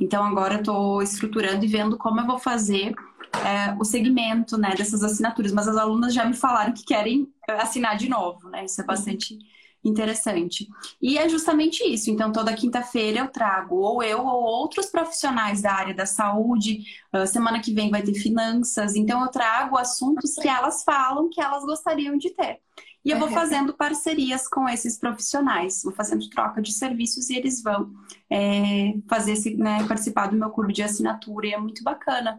[0.00, 2.94] Então agora eu estou estruturando e vendo como eu vou fazer
[3.44, 5.52] é, o segmento né, dessas assinaturas.
[5.52, 8.64] Mas as alunas já me falaram que querem assinar de novo, né?
[8.64, 9.38] Isso é bastante
[9.84, 10.68] interessante.
[11.00, 12.10] E é justamente isso.
[12.10, 16.84] Então, toda quinta-feira eu trago ou eu ou outros profissionais da área da saúde.
[17.12, 18.94] Uh, semana que vem vai ter finanças.
[18.94, 22.60] Então, eu trago assuntos que elas falam que elas gostariam de ter.
[23.04, 27.60] E eu vou fazendo parcerias com esses profissionais, vou fazendo troca de serviços e eles
[27.60, 27.90] vão
[28.30, 32.38] é, fazer esse, né, participar do meu clube de assinatura e é muito bacana.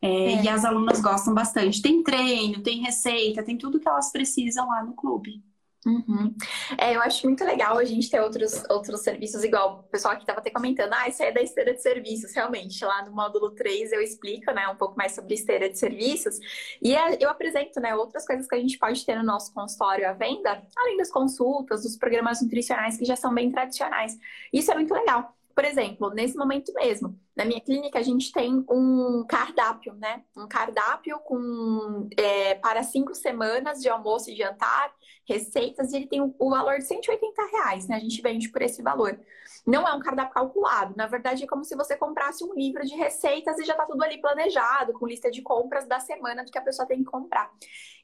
[0.00, 0.42] É, é.
[0.42, 1.82] E as alunas gostam bastante.
[1.82, 5.42] Tem treino, tem receita, tem tudo que elas precisam lá no clube.
[5.86, 6.34] Uhum.
[6.76, 10.22] É, eu acho muito legal a gente ter outros, outros serviços, igual o pessoal aqui
[10.24, 12.84] estava até comentando, ah, isso aí é da esteira de serviços, realmente.
[12.84, 16.38] Lá no módulo 3 eu explico né, um pouco mais sobre esteira de serviços
[16.82, 20.08] e é, eu apresento né, outras coisas que a gente pode ter no nosso consultório
[20.08, 24.18] à venda, além das consultas, dos programas nutricionais que já são bem tradicionais.
[24.52, 25.34] Isso é muito legal.
[25.58, 30.22] Por exemplo, nesse momento mesmo, na minha clínica a gente tem um cardápio, né?
[30.36, 34.92] Um cardápio com é, para cinco semanas de almoço e jantar,
[35.28, 37.96] receitas, e ele tem o valor de 180 reais, né?
[37.96, 39.20] A gente vende por esse valor.
[39.66, 42.94] Não é um cardápio calculado, na verdade é como se você comprasse um livro de
[42.94, 46.58] receitas e já tá tudo ali planejado, com lista de compras da semana do que
[46.58, 47.50] a pessoa tem que comprar.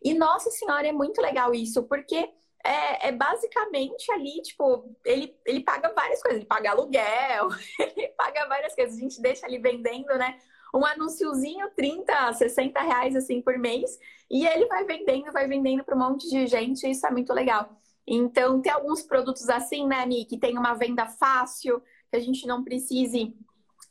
[0.02, 2.30] E nossa senhora, é muito legal isso, porque
[2.64, 8.46] é, é, basicamente ali, tipo, ele, ele paga várias coisas, ele paga aluguel, ele paga
[8.46, 8.96] várias coisas.
[8.96, 10.38] A gente deixa ali vendendo, né?
[10.74, 13.98] Um anunciozinho, 30, 60 reais assim por mês,
[14.30, 17.32] e ele vai vendendo, vai vendendo para um monte de gente, e isso é muito
[17.32, 17.80] legal.
[18.06, 22.46] Então, tem alguns produtos assim, né, Mi, que tem uma venda fácil, que a gente
[22.46, 23.34] não precise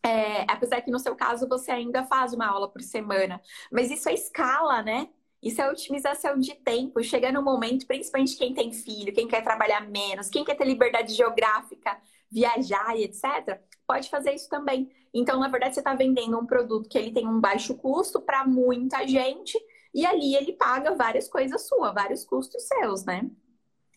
[0.04, 3.42] é, apesar que no seu caso você ainda faz uma aula por semana,
[3.72, 5.08] mas isso é escala, né?
[5.42, 7.04] Isso é otimização de tempo.
[7.04, 11.14] Chega no momento, principalmente quem tem filho, quem quer trabalhar menos, quem quer ter liberdade
[11.14, 11.98] geográfica,
[12.34, 14.90] viajar e etc., pode fazer isso também.
[15.14, 18.46] Então, na verdade, você está vendendo um produto que ele tem um baixo custo para
[18.46, 19.58] muita gente
[19.94, 23.30] e ali ele paga várias coisas suas, vários custos seus, né?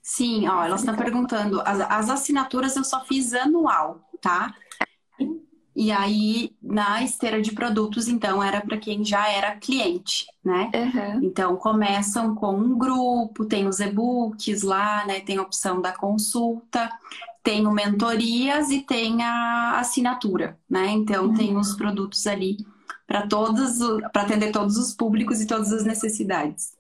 [0.03, 1.61] Sim, ó, elas estão perguntando.
[1.63, 4.55] As, as assinaturas eu só fiz anual, tá?
[5.75, 10.71] E aí, na esteira de produtos, então, era para quem já era cliente, né?
[10.75, 11.25] Uhum.
[11.25, 15.21] Então, começam com um grupo, tem os e-books lá, né?
[15.21, 16.91] Tem a opção da consulta,
[17.47, 20.89] tem o mentorias e tem a assinatura, né?
[20.89, 21.35] Então, uhum.
[21.35, 22.57] tem os produtos ali
[23.07, 23.79] para todos,
[24.13, 26.77] para atender todos os públicos e todas as necessidades.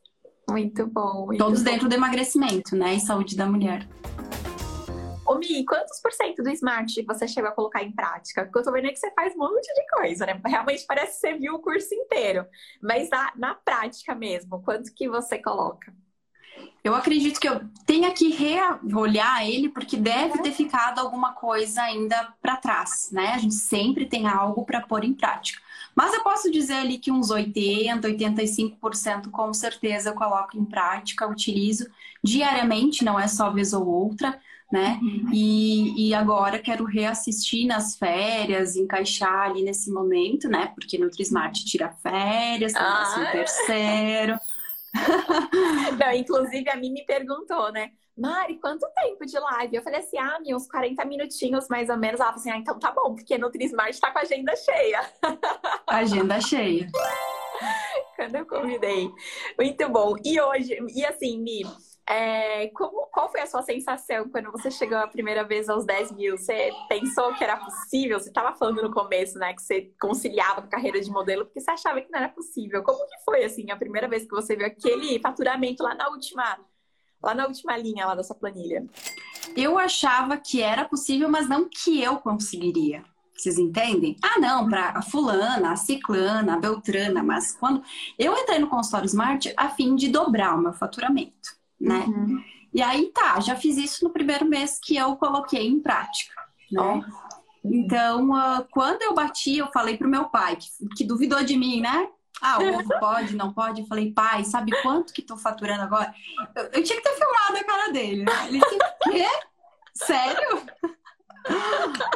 [0.50, 1.26] Muito bom.
[1.26, 1.70] Muito todos bom.
[1.70, 2.96] dentro do emagrecimento, né?
[2.96, 3.88] E saúde da mulher.
[5.24, 8.44] Ô, Mi, quantos por cento do Smart você chegou a colocar em prática?
[8.44, 10.40] Porque eu tô vendo que você faz um monte de coisa, né?
[10.44, 12.44] Realmente parece que você viu o curso inteiro.
[12.82, 15.94] Mas na, na prática mesmo, quanto que você coloca?
[16.82, 22.32] Eu acredito que eu tenha que reolhar ele, porque deve ter ficado alguma coisa ainda
[22.40, 23.32] para trás, né?
[23.34, 25.60] A gente sempre tem algo para pôr em prática.
[25.94, 31.26] Mas eu posso dizer ali que uns 80, 85% com certeza eu coloco em prática,
[31.26, 31.86] utilizo
[32.22, 34.38] diariamente, não é só vez ou outra
[34.70, 34.98] né?
[35.00, 35.30] Uhum.
[35.32, 40.72] E, e agora quero reassistir nas férias, encaixar ali nesse momento, né?
[40.74, 43.32] Porque Nutrismart tira férias, tá ah.
[43.32, 44.36] terceiro.
[45.98, 47.90] Não, inclusive a mim me perguntou, né?
[48.16, 49.76] Mari, quanto tempo de live?
[49.76, 52.18] Eu falei assim, ah, uns 40 minutinhos mais ou menos.
[52.18, 55.00] Ela falou assim, ah, então tá bom, porque Nutrismart tá com a agenda cheia.
[55.86, 56.88] Agenda cheia.
[58.16, 59.10] Quando eu convidei.
[59.58, 60.14] Muito bom.
[60.24, 61.62] E hoje, e assim, Mi,
[62.08, 66.12] é, como, qual foi a sua sensação quando você chegou a primeira vez aos 10
[66.12, 66.38] mil?
[66.38, 68.20] Você pensou que era possível?
[68.20, 71.60] Você estava falando no começo, né, que você conciliava com a carreira de modelo porque
[71.60, 72.82] você achava que não era possível.
[72.84, 76.58] Como que foi, assim, a primeira vez que você viu aquele faturamento lá na última,
[77.20, 78.86] lá na última linha lá da sua planilha?
[79.56, 83.02] Eu achava que era possível, mas não que eu conseguiria.
[83.36, 84.16] Vocês entendem?
[84.22, 87.82] Ah, não, para a fulana, a ciclana, a beltrana, mas quando
[88.16, 92.04] eu entrei no consultório Smart a fim de dobrar o meu faturamento né?
[92.06, 92.42] Uhum.
[92.72, 96.34] E aí tá, já fiz isso no primeiro mês que eu coloquei em prática,
[96.70, 97.04] né?
[97.64, 100.56] Então, uh, quando eu bati, eu falei pro meu pai,
[100.96, 102.08] que, duvidou de mim, né?
[102.40, 103.80] Ah, o ovo pode, não pode?
[103.80, 106.14] Eu falei, pai, sabe quanto que tô faturando agora?
[106.54, 108.24] Eu, eu tinha que ter filmado a cara dele.
[108.24, 108.48] Né?
[108.48, 109.26] Ele disse, quê?
[109.94, 110.62] Sério?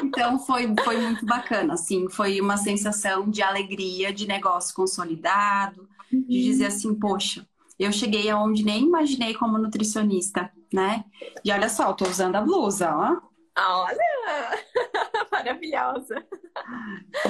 [0.02, 6.22] Então foi, foi muito bacana, assim, foi uma sensação de alegria, de negócio consolidado, uhum.
[6.22, 7.46] de dizer assim, poxa,
[7.84, 11.04] eu cheguei aonde nem imaginei como nutricionista, né?
[11.44, 13.30] E olha só, eu tô usando a blusa, ó.
[13.58, 14.64] Olha!
[15.32, 16.24] Maravilhosa!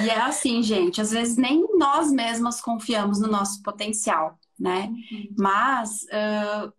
[0.01, 4.89] E é assim, gente, às vezes nem nós mesmas confiamos no nosso potencial, né?
[4.89, 5.35] Uhum.
[5.37, 6.71] Mas uh,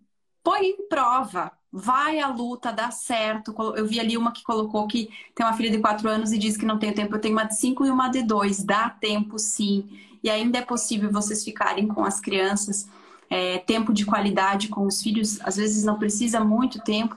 [0.42, 3.54] põe em prova, vai à luta, dá certo.
[3.74, 6.56] Eu vi ali uma que colocou que tem uma filha de quatro anos e diz
[6.56, 7.14] que não tem tempo.
[7.16, 8.62] Eu tenho uma de cinco e uma de dois.
[8.62, 9.88] Dá tempo, sim.
[10.22, 12.88] E ainda é possível vocês ficarem com as crianças.
[13.34, 17.16] É, tempo de qualidade com os filhos, às vezes não precisa muito tempo,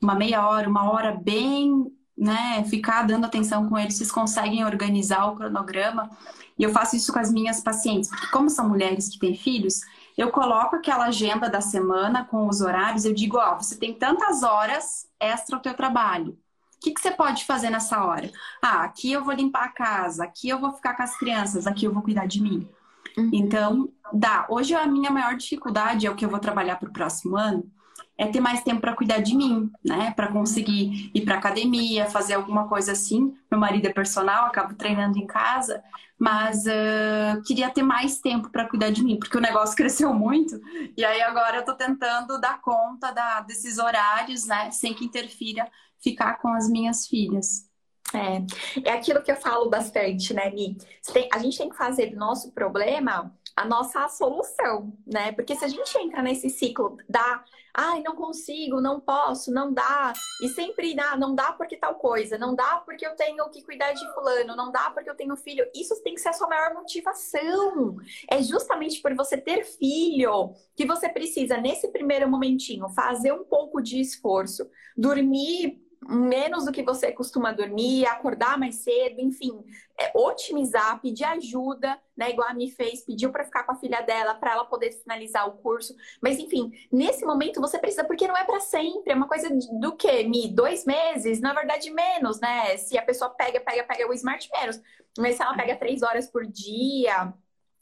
[0.00, 1.86] uma meia hora, uma hora bem,
[2.18, 6.10] né, ficar dando atenção com eles, vocês conseguem organizar o cronograma.
[6.58, 9.80] E eu faço isso com as minhas pacientes, porque como são mulheres que têm filhos,
[10.16, 14.42] eu coloco aquela agenda da semana com os horários, eu digo, ó, você tem tantas
[14.42, 16.32] horas extra o teu trabalho.
[16.32, 18.30] O que, que você pode fazer nessa hora?
[18.60, 21.84] Ah, aqui eu vou limpar a casa, aqui eu vou ficar com as crianças, aqui
[21.84, 22.68] eu vou cuidar de mim.
[23.16, 23.30] Uhum.
[23.32, 24.46] Então, dá.
[24.48, 27.70] Hoje a minha maior dificuldade é o que eu vou trabalhar para o próximo ano,
[28.16, 30.12] é ter mais tempo para cuidar de mim, né?
[30.12, 33.34] Para conseguir ir para academia, fazer alguma coisa assim.
[33.50, 35.82] Meu marido é personal, acabo treinando em casa,
[36.18, 40.60] mas uh, queria ter mais tempo para cuidar de mim, porque o negócio cresceu muito.
[40.96, 44.70] E aí agora eu tô tentando dar conta da, desses horários, né?
[44.70, 45.68] Sem que interfira
[46.00, 47.71] ficar com as minhas filhas.
[48.14, 50.76] É, é aquilo que eu falo bastante, né, Mi?
[51.12, 55.32] Tem, a gente tem que fazer do nosso problema a nossa solução, né?
[55.32, 57.44] Porque se a gente entra nesse ciclo da
[57.74, 62.36] ai, não consigo, não posso, não dá, e sempre dá, não dá porque tal coisa,
[62.36, 65.64] não dá porque eu tenho que cuidar de fulano, não dá porque eu tenho filho,
[65.74, 67.96] isso tem que ser a sua maior motivação.
[68.30, 73.80] É justamente por você ter filho que você precisa, nesse primeiro momentinho, fazer um pouco
[73.80, 79.64] de esforço, dormir menos do que você costuma dormir, acordar mais cedo, enfim,
[79.98, 82.30] é, otimizar, pedir ajuda, né?
[82.30, 85.46] Igual a Mi fez, pediu para ficar com a filha dela para ela poder finalizar
[85.48, 85.94] o curso.
[86.20, 89.48] Mas enfim, nesse momento você precisa, porque não é para sempre, é uma coisa
[89.80, 90.48] do que, Mi?
[90.48, 91.40] Dois meses?
[91.40, 92.76] Na verdade, menos, né?
[92.76, 94.80] Se a pessoa pega, pega, pega o smart menos.
[95.18, 97.32] Mas se ela pega três horas por dia,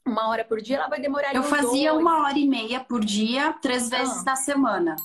[0.07, 1.35] uma hora por dia, ela vai demorar.
[1.35, 2.03] Eu fazia dois.
[2.03, 4.25] uma hora e meia por dia, três vezes ah.
[4.27, 4.97] na semana.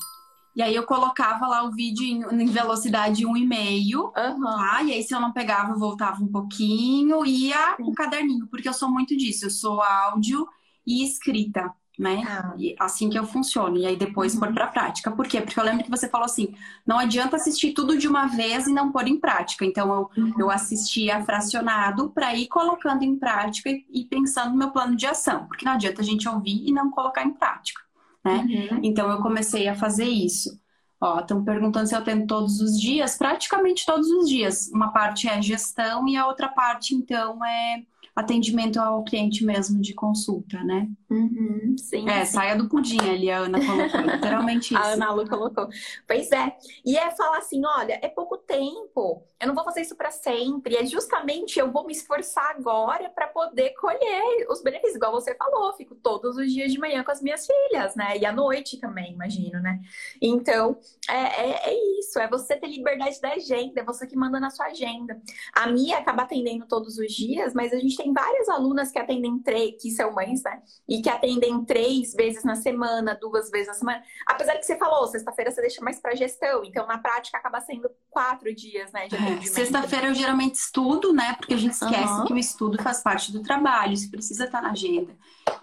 [0.55, 4.11] E aí eu colocava lá o vídeo em, em velocidade 1,5, uhum.
[4.11, 4.81] tá?
[4.83, 8.69] E aí se eu não pegava, eu voltava um pouquinho e ia o caderninho, porque
[8.69, 10.47] eu sou muito disso, eu sou áudio
[10.87, 12.23] e escrita, né?
[12.25, 12.53] Ah.
[12.57, 13.77] E assim que eu funciono.
[13.77, 14.39] E aí depois uhum.
[14.39, 15.11] pôr pra prática.
[15.11, 15.41] Por quê?
[15.41, 18.73] Porque eu lembro que você falou assim: não adianta assistir tudo de uma vez e
[18.73, 19.65] não pôr em prática.
[19.65, 20.33] Então eu, uhum.
[20.39, 25.05] eu assistia fracionado para ir colocando em prática e, e pensando no meu plano de
[25.05, 25.47] ação.
[25.47, 27.85] Porque não adianta a gente ouvir e não colocar em prática
[28.25, 28.69] né?
[28.71, 28.79] Uhum.
[28.83, 30.59] Então eu comecei a fazer isso.
[30.99, 34.69] Ó, estão perguntando se eu tento todos os dias, praticamente todos os dias.
[34.73, 37.83] Uma parte é gestão e a outra parte, então, é
[38.15, 40.87] atendimento ao cliente mesmo de consulta, né?
[41.09, 42.09] Uhum, sim.
[42.09, 42.33] É, sim.
[42.33, 44.81] saia do pudim ali, a Ana colocou, literalmente isso.
[44.81, 45.67] a Ana Lu colocou.
[46.07, 46.55] Pois é.
[46.85, 50.75] E é falar assim: olha, é pouco tempo, eu não vou fazer isso para sempre.
[50.75, 55.73] É justamente eu vou me esforçar agora para poder colher os benefícios, igual você falou.
[55.73, 58.17] Fico todos os dias de manhã com as minhas filhas, né?
[58.17, 59.79] E à noite também, imagino, né?
[60.21, 60.77] Então,
[61.09, 62.17] é, é, é isso.
[62.17, 65.21] É você ter liberdade da agenda, é você que manda na sua agenda.
[65.53, 68.99] A minha acaba atendendo todos os dias, mas a gente tem tem várias alunas que
[68.99, 70.61] atendem três, que são mães, né?
[70.87, 74.03] E que atendem três vezes na semana, duas vezes na semana.
[74.27, 77.89] Apesar que você falou, sexta-feira você deixa mais para gestão, então na prática acaba sendo
[78.09, 79.07] quatro dias, né?
[79.07, 81.33] É, sexta-feira eu geralmente estudo, né?
[81.37, 82.25] Porque a gente esquece uhum.
[82.25, 85.15] que o estudo faz parte do trabalho, isso precisa estar na agenda.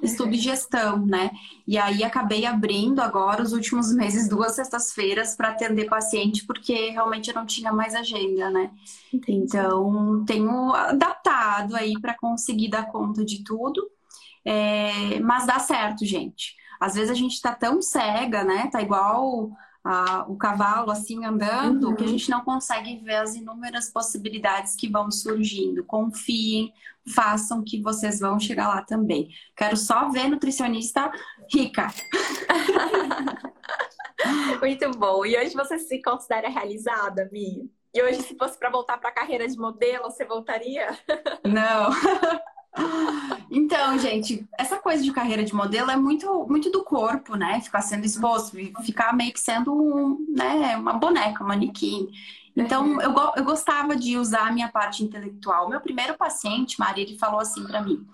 [0.02, 1.30] Estudo e gestão, né?
[1.66, 7.28] E aí acabei abrindo agora os últimos meses duas sextas-feiras para atender paciente, porque realmente
[7.28, 8.70] eu não tinha mais agenda, né?
[9.28, 13.88] Então tenho adaptado aí para conseguir dar conta de tudo.
[14.44, 16.56] É, mas dá certo, gente.
[16.80, 18.68] Às vezes a gente tá tão cega, né?
[18.72, 19.50] Tá igual
[19.84, 21.96] a, o cavalo assim andando, uhum.
[21.96, 25.84] que a gente não consegue ver as inúmeras possibilidades que vão surgindo.
[25.84, 26.72] Confiem,
[27.14, 29.28] façam que vocês vão chegar lá também.
[29.56, 31.10] Quero só ver nutricionista
[31.52, 31.88] rica.
[34.60, 35.26] Muito bom.
[35.26, 37.68] E hoje você se considera realizada, Mi?
[37.94, 40.96] E hoje, se fosse para voltar para a carreira de modelo, você voltaria?
[41.44, 41.90] Não.
[43.50, 47.60] Então, gente, essa coisa de carreira de modelo é muito, muito do corpo, né?
[47.60, 52.08] Ficar sendo exposto, ficar meio que sendo um, né, uma boneca, um manequim.
[52.56, 53.00] Então, uhum.
[53.00, 55.68] eu, eu gostava de usar a minha parte intelectual.
[55.68, 58.06] Meu primeiro paciente, Maria, ele falou assim para mim: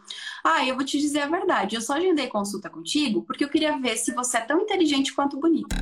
[0.44, 3.78] Ah, eu vou te dizer a verdade, eu só agendei consulta contigo porque eu queria
[3.78, 5.76] ver se você é tão inteligente quanto bonita.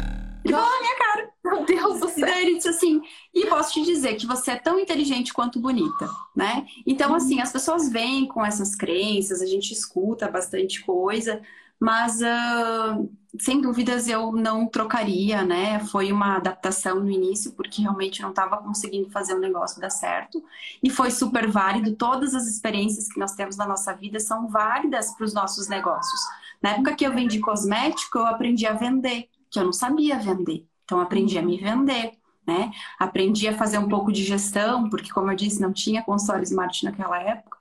[0.53, 1.31] Falou na minha cara.
[1.45, 2.29] Meu Deus do céu.
[2.29, 3.01] E ele disse assim:
[3.35, 6.67] e posso te dizer que você é tão inteligente quanto bonita, né?
[6.87, 7.17] Então, uhum.
[7.17, 11.41] assim, as pessoas vêm com essas crenças, a gente escuta bastante coisa,
[11.79, 15.81] mas uh, sem dúvidas eu não trocaria, né?
[15.81, 20.43] Foi uma adaptação no início, porque realmente não estava conseguindo fazer o negócio dar certo.
[20.83, 21.95] E foi super válido.
[21.95, 26.21] Todas as experiências que nós temos na nossa vida são válidas para os nossos negócios.
[26.63, 30.67] Na época que eu vendi cosmético, eu aprendi a vender, que eu não sabia vender.
[30.85, 32.13] Então, aprendi a me vender.
[32.47, 32.71] Né?
[32.99, 36.85] Aprendi a fazer um pouco de gestão, porque, como eu disse, não tinha consultório Smart
[36.85, 37.57] naquela época.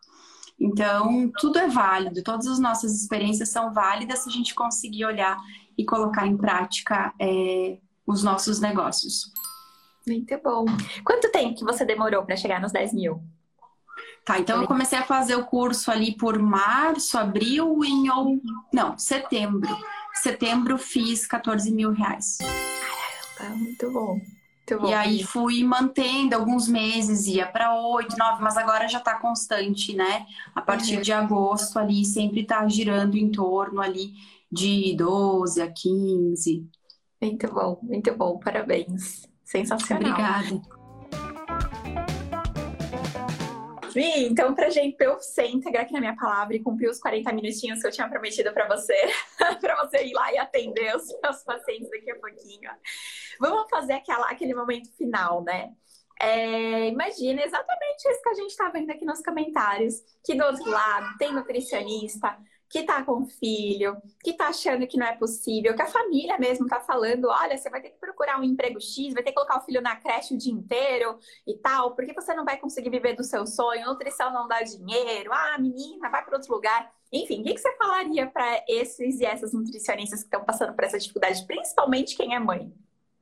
[0.60, 5.38] Então, tudo é válido, todas as nossas experiências são válidas se a gente conseguir olhar
[5.78, 9.34] e colocar em prática é, os nossos negócios.
[10.08, 10.66] Muito bom.
[11.04, 13.24] Quanto tempo que você demorou para chegar nos 10 mil?
[14.24, 18.40] Tá, então eu comecei a fazer o curso ali por março, abril e ou...
[18.74, 19.70] não, setembro.
[20.26, 22.40] Setembro fiz 14 mil reais.
[23.38, 24.20] Caramba, muito bom.
[24.88, 29.96] E aí fui mantendo alguns meses, ia para oito, nove, mas agora já está constante,
[29.96, 30.26] né?
[30.56, 31.02] A partir uhum.
[31.04, 34.14] de agosto ali sempre está girando em torno ali
[34.52, 36.68] de 12 a 15.
[37.22, 39.30] Muito bom, muito bom, parabéns.
[39.44, 40.10] Sensacional.
[40.12, 40.85] Obrigada.
[43.96, 47.80] Vi, então, pra gente, eu ser aqui na minha palavra e cumprir os 40 minutinhos
[47.80, 48.94] que eu tinha prometido para você,
[49.62, 52.70] para você ir lá e atender os meus pacientes daqui a pouquinho.
[53.40, 55.72] Vamos fazer aquela, aquele momento final, né?
[56.20, 60.70] É, imagina exatamente isso que a gente está vendo aqui nos comentários, que do outro
[60.70, 62.38] lado tem nutricionista,
[62.70, 66.68] que tá com filho, que tá achando que não é possível, que a família mesmo
[66.68, 69.60] tá falando, olha, você vai ter que procurar um emprego X, vai ter que colocar
[69.60, 73.16] o filho na creche o dia inteiro e tal, porque você não vai conseguir viver
[73.16, 76.92] do seu sonho, nutrição não dá dinheiro, ah, menina, vai para outro lugar.
[77.12, 80.98] Enfim, o que, você falaria para esses e essas nutricionistas que estão passando por essa
[80.98, 82.74] dificuldade, principalmente quem é mãe?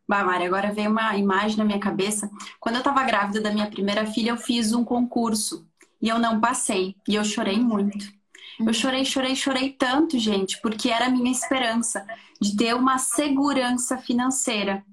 [0.08, 2.30] Bah, Mari, agora veio uma imagem na minha cabeça.
[2.60, 5.68] Quando eu estava grávida da minha primeira filha, eu fiz um concurso
[6.02, 6.96] e eu não passei.
[7.08, 8.23] E eu chorei muito.
[8.60, 12.06] Eu chorei, chorei, chorei tanto, gente, porque era a minha esperança
[12.40, 14.84] de ter uma segurança financeira.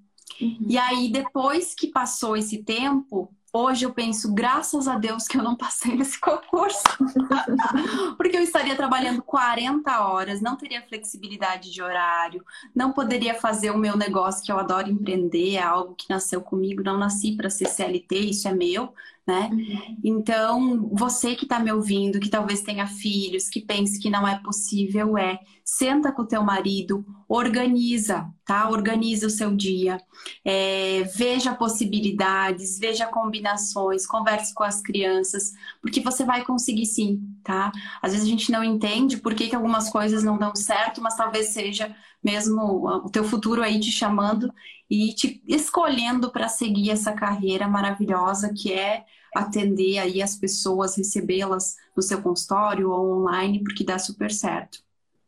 [0.41, 0.59] Uhum.
[0.69, 5.43] E aí, depois que passou esse tempo, Hoje eu penso, graças a Deus que eu
[5.43, 6.85] não passei nesse concurso.
[8.17, 13.79] Porque eu estaria trabalhando 40 horas, não teria flexibilidade de horário, não poderia fazer o
[13.79, 17.67] meu negócio que eu adoro empreender, é algo que nasceu comigo, não nasci para ser
[17.67, 18.95] CLT, isso é meu,
[19.31, 19.49] né?
[19.53, 19.97] Uhum.
[20.03, 24.41] Então, você que está me ouvindo, que talvez tenha filhos, que pense que não é
[24.43, 28.69] possível, é senta com o teu marido, organiza, tá?
[28.69, 29.99] Organiza o seu dia,
[30.45, 37.71] é, veja possibilidades, veja combinações, converse com as crianças, porque você vai conseguir sim, tá?
[38.03, 41.17] Às vezes a gente não entende por que, que algumas coisas não dão certo, mas
[41.17, 44.53] talvez seja mesmo o teu futuro aí te chamando
[44.91, 49.05] e te escolhendo para seguir essa carreira maravilhosa que é
[49.35, 54.79] atender aí as pessoas, recebê-las no seu consultório ou online, porque dá super certo.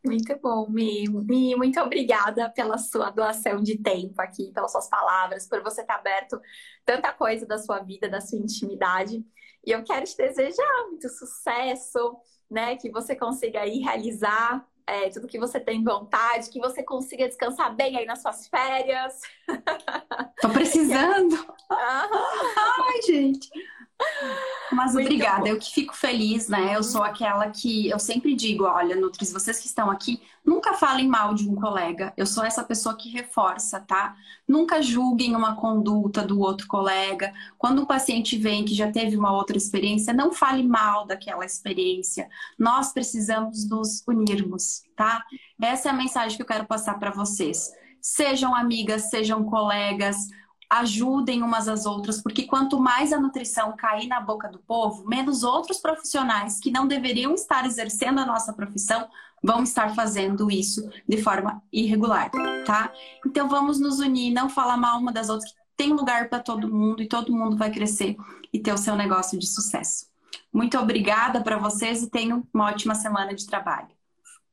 [0.04, 1.08] Muito bom, Mi.
[1.08, 5.94] Mi, muito obrigada pela sua doação de tempo aqui, pelas suas palavras, por você estar
[5.94, 6.40] aberto
[6.84, 9.24] tanta coisa da sua vida, da sua intimidade.
[9.64, 12.16] E eu quero te desejar muito sucesso,
[12.50, 12.76] né?
[12.76, 17.74] Que você consiga aí realizar é, tudo que você tem vontade, que você consiga descansar
[17.74, 19.20] bem aí nas suas férias.
[20.40, 21.36] Tô precisando.
[21.70, 23.48] Ai, gente.
[24.72, 25.46] Mas Muito obrigada, bom.
[25.48, 26.74] eu que fico feliz, né?
[26.74, 31.06] Eu sou aquela que eu sempre digo, olha, Nutris, vocês que estão aqui, nunca falem
[31.06, 32.12] mal de um colega.
[32.16, 34.16] Eu sou essa pessoa que reforça, tá?
[34.48, 37.32] Nunca julguem uma conduta do outro colega.
[37.58, 42.28] Quando um paciente vem que já teve uma outra experiência, não fale mal daquela experiência.
[42.58, 45.22] Nós precisamos nos unirmos, tá?
[45.60, 47.70] Essa é a mensagem que eu quero passar para vocês.
[48.00, 50.16] Sejam amigas, sejam colegas,
[50.72, 55.42] ajudem umas às outras, porque quanto mais a nutrição cair na boca do povo, menos
[55.42, 59.06] outros profissionais que não deveriam estar exercendo a nossa profissão
[59.42, 62.30] vão estar fazendo isso de forma irregular,
[62.64, 62.90] tá?
[63.26, 66.72] Então vamos nos unir, não falar mal uma das outras, que tem lugar para todo
[66.72, 68.16] mundo e todo mundo vai crescer
[68.50, 70.06] e ter o seu negócio de sucesso.
[70.50, 73.88] Muito obrigada para vocês e tenham uma ótima semana de trabalho.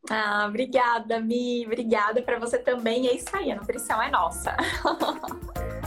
[0.10, 1.66] Ah, obrigada, Mi.
[1.66, 3.08] Obrigada para você também.
[3.08, 4.56] É isso aí, a nutrição é nossa.